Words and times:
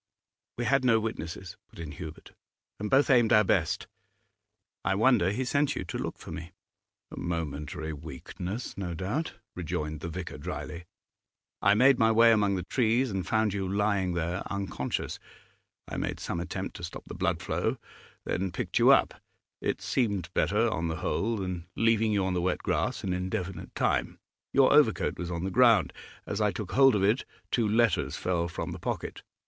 'We 0.57 0.65
had 0.65 0.83
no 0.83 0.99
witnesses,' 0.99 1.57
put 1.69 1.77
in 1.77 1.91
Hubert; 1.91 2.31
'and 2.79 2.89
both 2.89 3.11
aimed 3.11 3.31
our 3.31 3.43
best. 3.43 3.85
I 4.83 4.95
wonder 4.95 5.29
he 5.29 5.45
sent 5.45 5.75
you 5.75 5.83
to 5.85 5.97
look 5.99 6.17
for 6.17 6.31
me.' 6.31 6.53
'A 7.11 7.19
momentary 7.19 7.93
weakness, 7.93 8.75
no 8.75 8.95
doubt,' 8.95 9.35
rejoined 9.55 9.99
the 9.99 10.09
vicar 10.09 10.39
drily. 10.39 10.85
I 11.61 11.75
made 11.75 11.99
my 11.99 12.11
way 12.11 12.31
among 12.31 12.55
the 12.55 12.63
trees 12.65 13.11
and 13.11 13.27
found 13.27 13.53
you 13.53 13.69
lying 13.71 14.15
there, 14.15 14.41
unconscious. 14.51 15.19
I 15.87 15.97
made 15.97 16.19
some 16.19 16.39
attempt 16.39 16.75
to 16.77 16.83
stop 16.83 17.03
the 17.05 17.13
blood 17.13 17.39
flow, 17.39 17.77
then 18.25 18.51
picked 18.51 18.79
you 18.79 18.89
up; 18.89 19.21
it 19.61 19.83
seemed 19.83 20.33
better, 20.33 20.67
on 20.67 20.87
the 20.87 20.95
whole, 20.95 21.37
than 21.37 21.67
leaving 21.75 22.11
you 22.11 22.25
on 22.25 22.33
the 22.33 22.41
wet 22.41 22.63
grass 22.63 23.03
an 23.03 23.13
indefinite 23.13 23.75
time. 23.75 24.17
Your 24.51 24.73
overcoat 24.73 25.19
was 25.19 25.29
on 25.29 25.43
the 25.43 25.51
ground; 25.51 25.93
as 26.25 26.41
I 26.41 26.51
took 26.51 26.71
hold 26.71 26.95
of 26.95 27.03
it, 27.03 27.23
two 27.51 27.67
letters 27.69 28.15
fell 28.17 28.47
from 28.47 28.71
the 28.71 28.79
pocket. 28.79 29.21